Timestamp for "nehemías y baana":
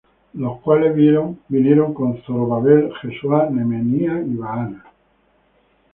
3.51-4.83